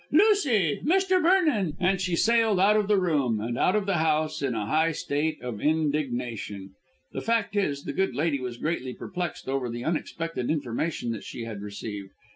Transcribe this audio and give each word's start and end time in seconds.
Lucy! 0.11 0.81
Mr. 0.83 1.21
Vernon!" 1.21 1.77
and 1.79 2.01
she 2.01 2.15
sailed 2.15 2.59
out 2.59 2.75
of 2.75 2.87
the 2.87 2.97
room 2.99 3.39
and 3.39 3.55
out 3.55 3.75
of 3.75 3.85
the 3.85 3.97
house 3.99 4.41
in 4.41 4.55
a 4.55 4.65
high 4.65 4.91
state 4.91 5.39
of 5.43 5.61
indignation. 5.61 6.71
The 7.11 7.21
fact 7.21 7.55
is, 7.55 7.83
the 7.83 7.93
good 7.93 8.15
lady 8.15 8.39
was 8.39 8.57
greatly 8.57 8.95
perplexed 8.95 9.47
over 9.47 9.69
the 9.69 9.83
unexpected 9.85 10.49
information 10.49 11.11
that 11.11 11.23
she 11.23 11.43
had 11.43 11.61
received. 11.61 12.09